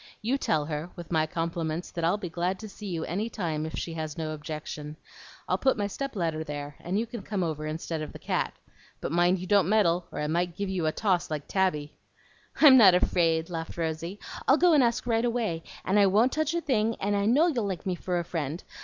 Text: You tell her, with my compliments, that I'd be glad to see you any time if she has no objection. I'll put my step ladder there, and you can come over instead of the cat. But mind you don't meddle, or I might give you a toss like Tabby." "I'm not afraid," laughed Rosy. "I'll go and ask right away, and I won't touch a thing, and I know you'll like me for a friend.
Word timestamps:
You 0.23 0.35
tell 0.39 0.65
her, 0.65 0.89
with 0.95 1.11
my 1.11 1.27
compliments, 1.27 1.91
that 1.91 2.03
I'd 2.03 2.19
be 2.19 2.27
glad 2.27 2.57
to 2.57 2.67
see 2.67 2.87
you 2.87 3.03
any 3.05 3.29
time 3.29 3.67
if 3.67 3.77
she 3.77 3.93
has 3.93 4.17
no 4.17 4.31
objection. 4.31 4.97
I'll 5.47 5.59
put 5.59 5.77
my 5.77 5.85
step 5.85 6.15
ladder 6.15 6.43
there, 6.43 6.75
and 6.79 6.97
you 6.97 7.05
can 7.05 7.21
come 7.21 7.43
over 7.43 7.67
instead 7.67 8.01
of 8.01 8.11
the 8.11 8.17
cat. 8.17 8.55
But 8.99 9.11
mind 9.11 9.37
you 9.37 9.45
don't 9.45 9.69
meddle, 9.69 10.07
or 10.11 10.17
I 10.19 10.25
might 10.25 10.55
give 10.55 10.69
you 10.69 10.87
a 10.87 10.91
toss 10.91 11.29
like 11.29 11.47
Tabby." 11.47 11.99
"I'm 12.61 12.77
not 12.77 12.95
afraid," 12.95 13.51
laughed 13.51 13.77
Rosy. 13.77 14.17
"I'll 14.47 14.57
go 14.57 14.73
and 14.73 14.83
ask 14.83 15.05
right 15.05 15.23
away, 15.23 15.61
and 15.85 15.99
I 15.99 16.07
won't 16.07 16.31
touch 16.33 16.55
a 16.55 16.61
thing, 16.61 16.95
and 16.99 17.15
I 17.15 17.27
know 17.27 17.45
you'll 17.45 17.67
like 17.67 17.85
me 17.85 17.93
for 17.93 18.17
a 18.17 18.23
friend. 18.25 18.63